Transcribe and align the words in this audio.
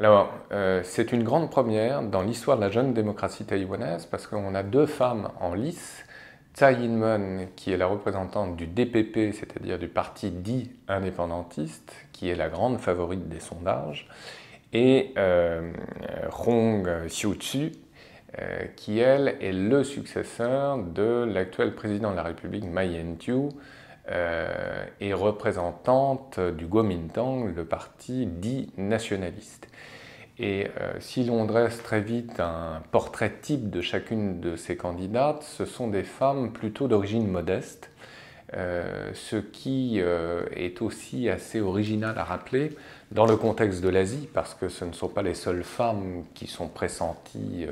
Alors, 0.00 0.32
euh, 0.50 0.80
c'est 0.82 1.12
une 1.12 1.22
grande 1.24 1.50
première 1.50 2.02
dans 2.02 2.22
l'histoire 2.22 2.56
de 2.56 2.62
la 2.62 2.70
jeune 2.70 2.94
démocratie 2.94 3.44
taïwanaise 3.44 4.06
parce 4.06 4.26
qu'on 4.26 4.54
a 4.54 4.62
deux 4.62 4.86
femmes 4.86 5.30
en 5.40 5.52
lice. 5.52 6.06
Tsai 6.54 6.72
Ing-wen, 6.72 7.48
qui 7.54 7.70
est 7.70 7.76
la 7.76 7.86
représentante 7.86 8.56
du 8.56 8.66
DPP, 8.66 9.34
c'est-à-dire 9.34 9.78
du 9.78 9.88
parti 9.88 10.30
dit 10.30 10.70
indépendantiste, 10.88 11.92
qui 12.12 12.30
est 12.30 12.34
la 12.34 12.48
grande 12.48 12.80
favorite 12.80 13.28
des 13.28 13.40
sondages, 13.40 14.08
et 14.72 15.12
euh, 15.18 15.70
Hong 16.46 16.88
Xiu-chu, 17.06 17.72
euh, 18.38 18.64
qui 18.76 19.00
elle 19.00 19.36
est 19.42 19.52
le 19.52 19.84
successeur 19.84 20.78
de 20.78 21.28
l'actuel 21.30 21.74
président 21.74 22.10
de 22.12 22.16
la 22.16 22.22
République, 22.22 22.64
Ma 22.64 22.86
Ying-jeou, 22.86 23.50
euh, 24.08 24.84
et 25.00 25.12
représentante 25.12 26.40
du 26.40 26.66
Kuomintang, 26.66 27.54
le 27.54 27.64
parti 27.64 28.26
dit 28.26 28.72
nationaliste. 28.76 29.68
Et 30.38 30.68
euh, 30.80 30.94
si 31.00 31.24
l'on 31.24 31.44
dresse 31.44 31.82
très 31.82 32.00
vite 32.00 32.40
un 32.40 32.82
portrait 32.92 33.32
type 33.42 33.68
de 33.68 33.82
chacune 33.82 34.40
de 34.40 34.56
ces 34.56 34.76
candidates, 34.76 35.42
ce 35.42 35.66
sont 35.66 35.88
des 35.88 36.02
femmes 36.02 36.52
plutôt 36.52 36.88
d'origine 36.88 37.28
modeste, 37.28 37.90
euh, 38.54 39.10
ce 39.14 39.36
qui 39.36 40.00
est 40.00 40.82
aussi 40.82 41.28
assez 41.28 41.60
original 41.60 42.18
à 42.18 42.24
rappeler 42.24 42.70
dans 43.12 43.26
le 43.26 43.36
contexte 43.36 43.80
de 43.80 43.88
l'Asie, 43.88 44.28
parce 44.32 44.54
que 44.54 44.68
ce 44.68 44.84
ne 44.84 44.92
sont 44.92 45.08
pas 45.08 45.22
les 45.22 45.34
seules 45.34 45.62
femmes 45.62 46.24
qui 46.34 46.46
sont 46.46 46.68
pressenties 46.68 47.66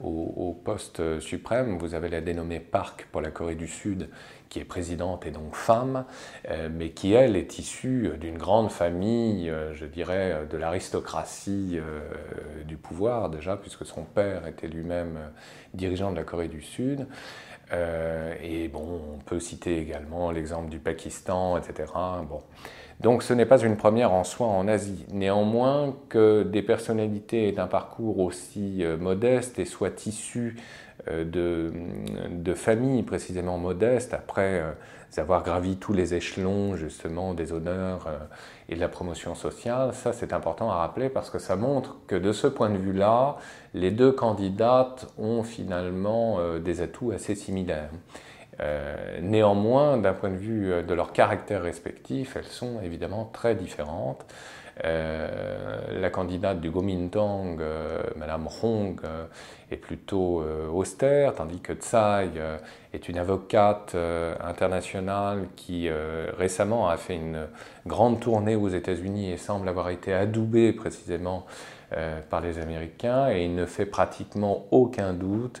au, 0.00 0.56
poste 0.64 1.20
suprême. 1.20 1.78
Vous 1.78 1.94
avez 1.94 2.08
la 2.08 2.20
dénommée 2.20 2.60
Park 2.60 3.08
pour 3.10 3.20
la 3.20 3.30
Corée 3.30 3.54
du 3.54 3.66
Sud, 3.66 4.08
qui 4.48 4.60
est 4.60 4.64
présidente 4.64 5.26
et 5.26 5.30
donc 5.30 5.54
femme, 5.54 6.04
euh, 6.50 6.68
mais 6.72 6.90
qui, 6.90 7.12
elle, 7.12 7.36
est 7.36 7.58
issue 7.58 8.10
d'une 8.20 8.38
grande 8.38 8.70
famille, 8.70 9.50
euh, 9.50 9.74
je 9.74 9.86
dirais, 9.86 10.46
de 10.50 10.56
l'aristocratie 10.56 11.78
euh, 11.78 12.00
du 12.64 12.76
pouvoir, 12.76 13.30
déjà, 13.30 13.56
puisque 13.56 13.84
son 13.84 14.04
père 14.04 14.46
était 14.46 14.68
lui-même 14.68 15.18
dirigeant 15.74 16.10
de 16.10 16.16
la 16.16 16.24
Corée 16.24 16.48
du 16.48 16.62
Sud. 16.62 17.06
et 18.42 18.68
bon, 18.68 19.00
on 19.14 19.18
peut 19.18 19.40
citer 19.40 19.78
également 19.78 20.30
l'exemple 20.30 20.70
du 20.70 20.78
Pakistan, 20.78 21.58
etc. 21.58 21.92
Bon. 22.28 22.42
Donc 23.00 23.22
ce 23.22 23.32
n'est 23.32 23.46
pas 23.46 23.60
une 23.60 23.76
première 23.76 24.12
en 24.12 24.24
soi 24.24 24.46
en 24.48 24.66
Asie. 24.66 25.06
Néanmoins, 25.12 25.94
que 26.08 26.42
des 26.42 26.62
personnalités 26.62 27.52
d'un 27.52 27.68
parcours 27.68 28.18
aussi 28.18 28.82
modeste 28.98 29.58
et 29.58 29.64
soient 29.64 29.90
issues 30.06 30.56
euh, 31.06 31.24
de, 31.24 31.72
de, 32.28 32.54
familles 32.54 33.04
précisément 33.04 33.56
modestes, 33.56 34.14
après 34.14 34.60
euh, 34.60 34.72
avoir 35.16 35.44
gravi 35.44 35.76
tous 35.76 35.92
les 35.92 36.14
échelons 36.14 36.74
justement 36.74 37.34
des 37.34 37.52
honneurs 37.52 38.06
euh, 38.08 38.18
et 38.68 38.74
de 38.74 38.80
la 38.80 38.88
promotion 38.88 39.36
sociale. 39.36 39.94
Ça, 39.94 40.12
c'est 40.12 40.32
important 40.32 40.70
à 40.70 40.76
rappeler 40.78 41.08
parce 41.08 41.30
que 41.30 41.38
ça 41.38 41.54
montre 41.54 41.98
que 42.08 42.16
de 42.16 42.32
ce 42.32 42.48
point 42.48 42.68
de 42.70 42.78
vue-là, 42.78 43.36
les 43.74 43.92
deux 43.92 44.10
candidates 44.10 45.06
ont 45.18 45.44
finalement 45.44 46.38
des 46.58 46.80
atouts 46.80 47.12
assez 47.12 47.34
similaires. 47.34 47.90
Néanmoins, 49.20 49.98
d'un 49.98 50.14
point 50.14 50.30
de 50.30 50.36
vue 50.36 50.82
de 50.82 50.94
leur 50.94 51.12
caractère 51.12 51.62
respectif, 51.62 52.36
elles 52.36 52.44
sont 52.44 52.80
évidemment 52.82 53.30
très 53.32 53.54
différentes. 53.54 54.24
Euh, 54.84 56.00
la 56.00 56.10
candidate 56.10 56.60
du 56.60 56.70
Kuomintang, 56.70 57.58
euh, 57.60 58.00
Madame 58.16 58.48
Hong, 58.62 59.00
euh, 59.04 59.24
est 59.70 59.76
plutôt 59.76 60.42
austère, 60.72 61.34
tandis 61.34 61.60
que 61.60 61.74
Tsai 61.74 62.30
est 62.94 63.08
une 63.10 63.18
avocate 63.18 63.94
internationale 64.42 65.46
qui 65.56 65.90
récemment 66.38 66.88
a 66.88 66.96
fait 66.96 67.16
une 67.16 67.46
grande 67.86 68.18
tournée 68.18 68.56
aux 68.56 68.70
États-Unis 68.70 69.30
et 69.30 69.36
semble 69.36 69.68
avoir 69.68 69.90
été 69.90 70.14
adoubée 70.14 70.72
précisément 70.72 71.44
par 72.30 72.40
les 72.40 72.58
Américains, 72.58 73.28
et 73.30 73.44
il 73.44 73.54
ne 73.54 73.66
fait 73.66 73.84
pratiquement 73.84 74.64
aucun 74.70 75.12
doute 75.12 75.60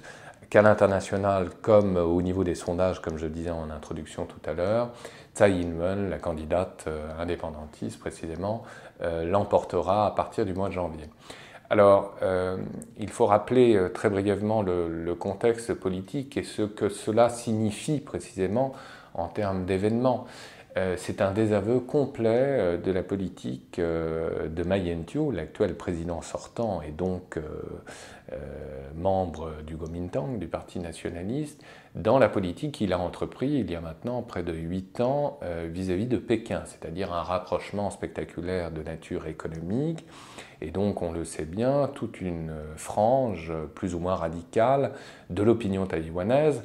qu'à 0.50 0.62
l'international 0.62 1.50
comme 1.62 1.96
au 1.96 2.22
niveau 2.22 2.44
des 2.44 2.54
sondages, 2.54 3.00
comme 3.02 3.18
je 3.18 3.26
disais 3.26 3.50
en 3.50 3.70
introduction 3.70 4.26
tout 4.26 4.40
à 4.48 4.54
l'heure, 4.54 4.90
Tsai 5.34 5.50
Ing-wen, 5.50 6.10
la 6.10 6.18
candidate 6.18 6.86
indépendantiste 7.18 8.00
précisément, 8.00 8.64
euh, 9.00 9.24
l'emportera 9.24 10.06
à 10.06 10.10
partir 10.10 10.44
du 10.44 10.54
mois 10.54 10.68
de 10.68 10.72
janvier. 10.74 11.04
Alors, 11.70 12.16
euh, 12.22 12.56
il 12.98 13.10
faut 13.10 13.26
rappeler 13.26 13.76
euh, 13.76 13.90
très 13.90 14.10
brièvement 14.10 14.60
le, 14.60 15.14
contexte 15.14 15.72
politique 15.72 16.36
et 16.36 16.42
ce 16.42 16.62
que 16.62 16.88
cela 16.88 17.28
signifie 17.28 18.00
précisément 18.00 18.72
en 19.14 19.28
termes 19.28 19.66
d'événements. 19.66 20.26
C'est 20.96 21.20
un 21.20 21.32
désaveu 21.32 21.80
complet 21.80 22.78
de 22.78 22.92
la 22.92 23.02
politique 23.02 23.80
de 23.80 24.62
Ma 24.64 24.78
Ying-jeou, 24.78 25.32
l'actuel 25.32 25.74
président 25.76 26.22
sortant 26.22 26.82
et 26.82 26.92
donc 26.92 27.38
membre 28.94 29.50
du 29.66 29.76
Kuomintang, 29.76 30.38
du 30.38 30.46
Parti 30.46 30.78
nationaliste, 30.78 31.64
dans 31.94 32.18
la 32.18 32.28
politique 32.28 32.72
qu'il 32.72 32.92
a 32.92 32.98
entrepris 32.98 33.48
il 33.48 33.70
y 33.70 33.74
a 33.74 33.80
maintenant 33.80 34.22
près 34.22 34.42
de 34.42 34.52
huit 34.52 35.00
ans 35.00 35.38
euh, 35.42 35.68
vis-à-vis 35.70 36.06
de 36.06 36.16
Pékin, 36.16 36.62
c'est-à-dire 36.64 37.12
un 37.12 37.22
rapprochement 37.22 37.90
spectaculaire 37.90 38.70
de 38.70 38.82
nature 38.82 39.26
économique, 39.26 40.06
et 40.60 40.70
donc 40.70 41.02
on 41.02 41.12
le 41.12 41.24
sait 41.24 41.44
bien, 41.44 41.90
toute 41.94 42.20
une 42.20 42.52
frange 42.76 43.52
plus 43.74 43.94
ou 43.94 43.98
moins 43.98 44.14
radicale 44.14 44.92
de 45.30 45.42
l'opinion 45.42 45.86
taïwanaise 45.86 46.62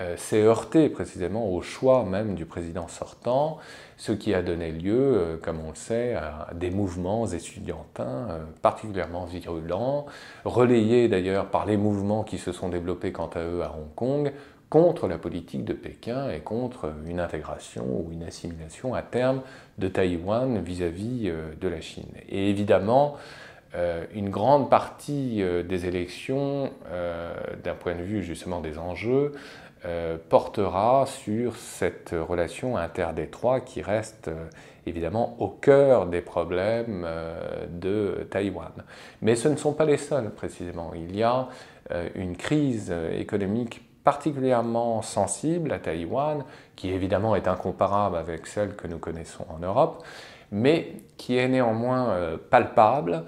euh, 0.00 0.16
s'est 0.16 0.42
heurtée 0.42 0.88
précisément 0.88 1.48
au 1.52 1.60
choix 1.62 2.04
même 2.04 2.34
du 2.34 2.46
président 2.46 2.88
sortant, 2.88 3.58
ce 3.96 4.12
qui 4.12 4.34
a 4.34 4.42
donné 4.42 4.72
lieu, 4.72 4.96
euh, 4.98 5.36
comme 5.36 5.60
on 5.64 5.70
le 5.70 5.76
sait, 5.76 6.14
à 6.14 6.48
des 6.54 6.70
mouvements 6.70 7.26
étudiantins 7.26 8.40
particulièrement 8.62 9.24
virulents, 9.24 10.06
relayés 10.44 11.08
d'ailleurs 11.08 11.46
par 11.46 11.66
les 11.66 11.76
mouvements 11.76 12.24
qui 12.24 12.38
se 12.38 12.52
sont 12.52 12.68
développés 12.68 13.12
quant 13.12 13.30
à 13.34 13.40
eux 13.40 13.62
à 13.62 13.74
Hong 13.76 13.94
Kong, 13.94 14.32
contre 14.72 15.06
la 15.06 15.18
politique 15.18 15.66
de 15.66 15.74
Pékin 15.74 16.30
et 16.30 16.40
contre 16.40 16.94
une 17.06 17.20
intégration 17.20 17.84
ou 17.84 18.10
une 18.10 18.22
assimilation 18.22 18.94
à 18.94 19.02
terme 19.02 19.42
de 19.76 19.86
Taïwan 19.86 20.62
vis-à-vis 20.62 21.24
euh, 21.26 21.50
de 21.60 21.68
la 21.68 21.82
Chine. 21.82 22.08
Et 22.30 22.48
évidemment, 22.48 23.18
euh, 23.74 24.06
une 24.14 24.30
grande 24.30 24.70
partie 24.70 25.42
euh, 25.42 25.62
des 25.62 25.84
élections, 25.84 26.72
d'un 27.62 27.74
point 27.74 27.94
de 27.94 28.02
vue 28.02 28.22
justement 28.22 28.62
des 28.62 28.78
enjeux, 28.78 29.34
portera 30.28 31.06
sur 31.06 31.56
cette 31.56 32.14
relation 32.16 32.76
interdétroit 32.76 33.60
qui 33.60 33.82
reste 33.82 34.30
évidemment 34.86 35.36
au 35.40 35.48
cœur 35.48 36.06
des 36.06 36.20
problèmes 36.20 37.06
de 37.68 38.26
Taïwan. 38.30 38.72
Mais 39.22 39.34
ce 39.34 39.48
ne 39.48 39.56
sont 39.56 39.72
pas 39.72 39.84
les 39.84 39.96
seuls 39.96 40.30
précisément. 40.30 40.92
Il 40.94 41.16
y 41.16 41.22
a 41.22 41.48
une 42.14 42.36
crise 42.36 42.94
économique 43.12 43.82
particulièrement 44.04 45.02
sensible 45.02 45.72
à 45.72 45.78
Taïwan, 45.78 46.44
qui 46.76 46.90
évidemment 46.90 47.36
est 47.36 47.48
incomparable 47.48 48.16
avec 48.16 48.46
celle 48.46 48.74
que 48.74 48.88
nous 48.88 48.98
connaissons 48.98 49.46
en 49.48 49.58
Europe, 49.58 50.04
mais 50.50 50.96
qui 51.16 51.36
est 51.36 51.48
néanmoins 51.48 52.10
euh, 52.10 52.36
palpable. 52.50 53.24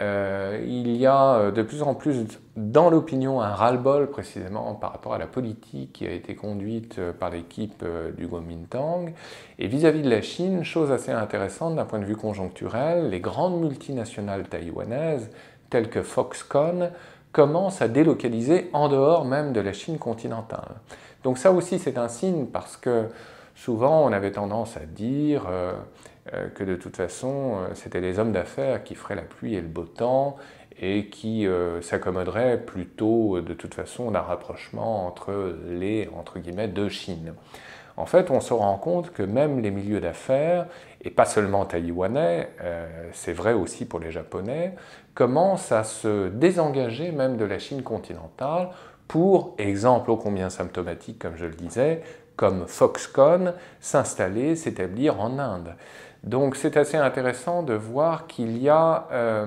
Euh, 0.00 0.62
il 0.64 0.96
y 0.96 1.06
a 1.06 1.34
euh, 1.34 1.50
de 1.50 1.62
plus 1.62 1.82
en 1.82 1.94
plus 1.94 2.24
dans 2.56 2.88
l'opinion 2.88 3.40
un 3.40 3.48
ras-le-bol 3.48 4.10
précisément 4.10 4.74
par 4.74 4.92
rapport 4.92 5.14
à 5.14 5.18
la 5.18 5.26
politique 5.26 5.92
qui 5.94 6.06
a 6.06 6.12
été 6.12 6.36
conduite 6.36 7.00
par 7.18 7.30
l'équipe 7.30 7.84
du 8.16 8.28
Kuomintang. 8.28 9.12
Et 9.58 9.66
vis-à-vis 9.66 10.02
de 10.02 10.10
la 10.10 10.22
Chine, 10.22 10.64
chose 10.64 10.92
assez 10.92 11.12
intéressante 11.12 11.76
d'un 11.76 11.84
point 11.84 11.98
de 11.98 12.04
vue 12.04 12.16
conjoncturel, 12.16 13.10
les 13.10 13.20
grandes 13.20 13.60
multinationales 13.60 14.48
taïwanaises 14.48 15.30
telles 15.70 15.90
que 15.90 16.02
Foxconn 16.02 16.90
commence 17.32 17.82
à 17.82 17.88
délocaliser 17.88 18.70
en 18.72 18.88
dehors 18.88 19.24
même 19.24 19.52
de 19.52 19.60
la 19.60 19.72
Chine 19.72 19.98
continentale. 19.98 20.76
Donc 21.24 21.38
ça 21.38 21.52
aussi 21.52 21.78
c'est 21.78 21.98
un 21.98 22.08
signe 22.08 22.46
parce 22.46 22.76
que 22.76 23.06
souvent 23.54 24.04
on 24.04 24.12
avait 24.12 24.32
tendance 24.32 24.76
à 24.76 24.86
dire 24.86 25.44
euh, 25.48 25.72
euh, 25.72 25.76
que 26.54 26.64
de 26.64 26.76
toute 26.76 26.96
façon 26.96 27.56
euh, 27.56 27.74
c'était 27.74 28.00
les 28.00 28.18
hommes 28.18 28.32
d'affaires 28.32 28.84
qui 28.84 28.94
feraient 28.94 29.14
la 29.14 29.22
pluie 29.22 29.54
et 29.54 29.60
le 29.60 29.68
beau 29.68 29.84
temps 29.84 30.36
et 30.80 31.06
qui 31.06 31.44
s'accommoderaient 31.80 32.56
plutôt 32.56 33.40
de 33.40 33.52
toute 33.52 33.74
façon 33.74 34.12
d'un 34.12 34.20
rapprochement 34.20 35.08
entre 35.08 35.56
les 35.68 36.08
entre 36.16 36.38
guillemets 36.38 36.68
deux 36.68 36.88
Chines. 36.88 37.34
En 37.96 38.06
fait, 38.06 38.30
on 38.30 38.38
se 38.38 38.52
rend 38.54 38.76
compte 38.78 39.12
que 39.12 39.24
même 39.24 39.58
les 39.58 39.72
milieux 39.72 39.98
d'affaires, 39.98 40.66
et 41.02 41.10
pas 41.10 41.24
seulement 41.24 41.64
taïwanais, 41.64 42.48
c'est 43.12 43.32
vrai 43.32 43.54
aussi 43.54 43.86
pour 43.86 43.98
les 43.98 44.12
japonais, 44.12 44.76
commence 45.14 45.72
à 45.72 45.82
se 45.82 46.28
désengager 46.28 47.10
même 47.10 47.38
de 47.38 47.44
la 47.44 47.58
Chine 47.58 47.82
continentale 47.82 48.68
pour, 49.08 49.56
exemple 49.58 50.12
ô 50.12 50.16
combien 50.16 50.48
symptomatique 50.48 51.18
comme 51.18 51.36
je 51.36 51.46
le 51.46 51.54
disais, 51.56 52.02
comme 52.36 52.68
Foxconn, 52.68 53.52
s'installer, 53.80 54.54
s'établir 54.54 55.20
en 55.20 55.40
Inde. 55.40 55.74
Donc 56.24 56.56
c'est 56.56 56.76
assez 56.76 56.96
intéressant 56.96 57.62
de 57.62 57.74
voir 57.74 58.26
qu'il 58.26 58.58
y 58.58 58.68
a 58.68 59.06
euh, 59.12 59.46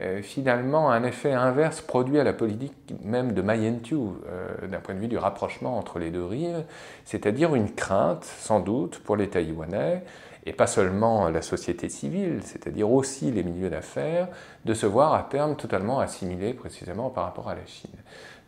euh, 0.00 0.22
finalement 0.22 0.90
un 0.90 1.02
effet 1.02 1.32
inverse 1.32 1.80
produit 1.80 2.18
à 2.18 2.24
la 2.24 2.32
politique 2.32 2.94
même 3.02 3.32
de 3.32 3.42
Ma 3.42 3.56
Ying-jeou, 3.56 4.16
euh, 4.26 4.66
d'un 4.68 4.78
point 4.78 4.94
de 4.94 5.00
vue 5.00 5.08
du 5.08 5.18
rapprochement 5.18 5.76
entre 5.76 5.98
les 5.98 6.10
deux 6.10 6.24
rives, 6.24 6.64
c'est-à-dire 7.04 7.54
une 7.54 7.72
crainte 7.72 8.24
sans 8.24 8.60
doute 8.60 9.00
pour 9.00 9.16
les 9.16 9.28
Taïwanais 9.28 10.04
et 10.46 10.52
pas 10.52 10.66
seulement 10.66 11.30
la 11.30 11.42
société 11.42 11.88
civile, 11.88 12.40
c'est-à-dire 12.44 12.90
aussi 12.90 13.30
les 13.30 13.42
milieux 13.42 13.70
d'affaires, 13.70 14.28
de 14.66 14.74
se 14.74 14.84
voir 14.84 15.14
à 15.14 15.22
terme 15.22 15.56
totalement 15.56 16.00
assimilés 16.00 16.52
précisément 16.52 17.08
par 17.08 17.24
rapport 17.24 17.48
à 17.48 17.54
la 17.54 17.64
Chine. 17.64 17.96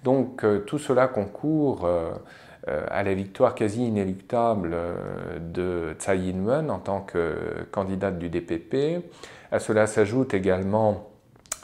Donc 0.04 0.44
tout 0.66 0.78
cela 0.78 1.08
concourt 1.08 1.88
à 2.66 3.02
la 3.02 3.14
victoire 3.14 3.54
quasi 3.54 3.86
inéluctable 3.86 4.76
de 5.40 5.94
Tsai 5.98 6.18
Ing-wen 6.18 6.70
en 6.70 6.78
tant 6.78 7.00
que 7.00 7.66
candidate 7.70 8.18
du 8.18 8.28
DPP. 8.28 9.04
À 9.52 9.58
cela 9.58 9.86
s'ajoute 9.86 10.34
également 10.34 11.10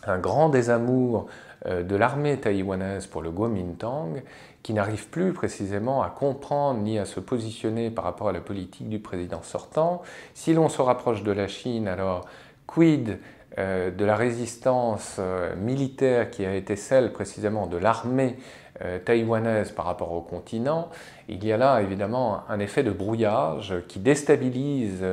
un 0.06 0.18
grand 0.18 0.48
désamour 0.48 1.26
euh, 1.66 1.82
de 1.82 1.96
l'armée 1.96 2.38
taïwanaise 2.38 3.06
pour 3.06 3.22
le 3.22 3.30
Kuomintang, 3.30 4.22
qui 4.62 4.72
n'arrive 4.72 5.08
plus 5.08 5.32
précisément 5.32 6.02
à 6.02 6.10
comprendre 6.10 6.80
ni 6.80 6.98
à 6.98 7.04
se 7.04 7.20
positionner 7.20 7.90
par 7.90 8.04
rapport 8.04 8.28
à 8.28 8.32
la 8.32 8.40
politique 8.40 8.88
du 8.88 8.98
président 8.98 9.42
sortant. 9.42 10.02
Si 10.34 10.54
l'on 10.54 10.68
se 10.68 10.82
rapproche 10.82 11.22
de 11.22 11.32
la 11.32 11.48
Chine, 11.48 11.88
alors 11.88 12.26
quid 12.66 13.18
euh, 13.58 13.90
de 13.90 14.04
la 14.04 14.16
résistance 14.16 15.16
euh, 15.18 15.54
militaire 15.56 16.30
qui 16.30 16.46
a 16.46 16.54
été 16.54 16.74
celle 16.74 17.12
précisément 17.12 17.66
de 17.66 17.76
l'armée 17.76 18.36
euh, 18.36 18.61
taïwanaise 19.04 19.70
par 19.72 19.84
rapport 19.84 20.12
au 20.12 20.20
continent, 20.20 20.88
il 21.28 21.44
y 21.44 21.52
a 21.52 21.56
là 21.56 21.82
évidemment 21.82 22.42
un 22.48 22.58
effet 22.58 22.82
de 22.82 22.90
brouillage 22.90 23.74
qui 23.88 23.98
déstabilise 23.98 25.04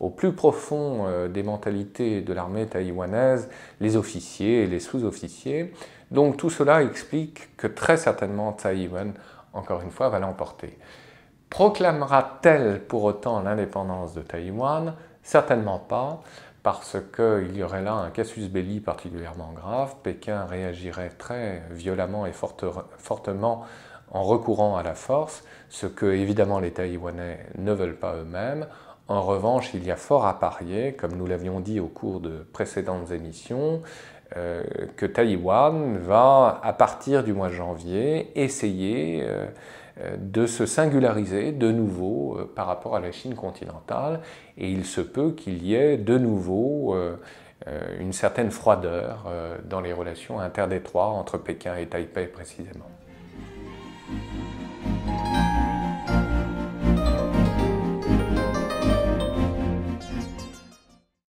au 0.00 0.10
plus 0.10 0.32
profond 0.32 1.28
des 1.28 1.42
mentalités 1.42 2.20
de 2.20 2.32
l'armée 2.32 2.66
taïwanaise 2.66 3.48
les 3.80 3.96
officiers 3.96 4.62
et 4.62 4.66
les 4.66 4.80
sous-officiers. 4.80 5.72
Donc 6.10 6.36
tout 6.36 6.50
cela 6.50 6.82
explique 6.82 7.56
que 7.56 7.66
très 7.66 7.96
certainement 7.96 8.52
Taïwan, 8.52 9.12
encore 9.52 9.82
une 9.82 9.90
fois, 9.90 10.08
va 10.08 10.20
l'emporter. 10.20 10.78
Proclamera-t-elle 11.50 12.80
pour 12.80 13.04
autant 13.04 13.40
l'indépendance 13.40 14.14
de 14.14 14.22
Taïwan? 14.22 14.94
Certainement 15.22 15.78
pas 15.78 16.22
parce 16.66 16.96
qu'il 17.14 17.56
y 17.56 17.62
aurait 17.62 17.82
là 17.82 17.92
un 17.92 18.10
casus 18.10 18.50
belli 18.50 18.80
particulièrement 18.80 19.52
grave. 19.54 19.94
Pékin 20.02 20.46
réagirait 20.46 21.10
très 21.10 21.62
violemment 21.70 22.26
et 22.26 22.32
fortement 22.32 23.62
en 24.10 24.24
recourant 24.24 24.76
à 24.76 24.82
la 24.82 24.96
force, 24.96 25.44
ce 25.68 25.86
que 25.86 26.06
évidemment 26.06 26.58
les 26.58 26.72
Taïwanais 26.72 27.46
ne 27.56 27.70
veulent 27.70 27.94
pas 27.94 28.16
eux-mêmes. 28.16 28.66
En 29.06 29.22
revanche, 29.22 29.74
il 29.74 29.84
y 29.84 29.92
a 29.92 29.96
fort 29.96 30.26
à 30.26 30.40
parier, 30.40 30.94
comme 30.94 31.12
nous 31.12 31.28
l'avions 31.28 31.60
dit 31.60 31.78
au 31.78 31.86
cours 31.86 32.18
de 32.18 32.44
précédentes 32.52 33.12
émissions, 33.12 33.82
euh, 34.36 34.64
que 34.96 35.06
Taïwan 35.06 35.98
va, 35.98 36.60
à 36.64 36.72
partir 36.72 37.22
du 37.22 37.32
mois 37.32 37.46
de 37.46 37.54
janvier, 37.54 38.32
essayer 38.34 39.22
euh, 39.22 39.46
de 40.18 40.46
se 40.46 40.66
singulariser 40.66 41.52
de 41.52 41.70
nouveau 41.70 42.38
euh, 42.38 42.52
par 42.54 42.66
rapport 42.66 42.96
à 42.96 43.00
la 43.00 43.12
Chine 43.12 43.34
continentale 43.34 44.20
et 44.58 44.70
il 44.70 44.84
se 44.84 45.00
peut 45.00 45.32
qu'il 45.32 45.62
y 45.62 45.74
ait 45.74 45.96
de 45.96 46.18
nouveau 46.18 46.94
euh, 46.94 47.16
une 47.98 48.12
certaine 48.12 48.50
froideur 48.50 49.26
dans 49.64 49.80
les 49.80 49.92
relations 49.92 50.38
interdétroites 50.38 51.14
entre 51.14 51.38
Pékin 51.38 51.74
et 51.76 51.86
Taipei 51.86 52.26
précisément. 52.26 52.90